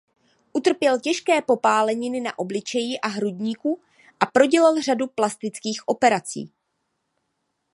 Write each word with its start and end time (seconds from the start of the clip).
Utrpěl 0.53 0.99
těžké 0.99 1.41
popáleniny 1.41 2.19
na 2.21 2.39
obličeji 2.39 2.99
a 2.99 3.07
hrudníku 3.07 3.81
a 4.19 4.25
prodělal 4.25 4.81
řadu 4.81 5.07
plastických 5.07 5.81
operací. 5.87 6.53